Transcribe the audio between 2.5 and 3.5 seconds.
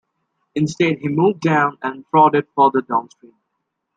further downstream.